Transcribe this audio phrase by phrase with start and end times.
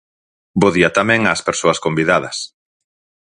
[0.59, 2.37] Bo día tamén ás persoas convidadas.